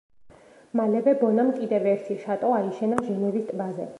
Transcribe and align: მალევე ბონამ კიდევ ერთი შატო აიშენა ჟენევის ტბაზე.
მალევე 0.79 1.13
ბონამ 1.19 1.51
კიდევ 1.59 1.87
ერთი 1.93 2.17
შატო 2.25 2.53
აიშენა 2.61 3.01
ჟენევის 3.11 3.49
ტბაზე. 3.51 3.87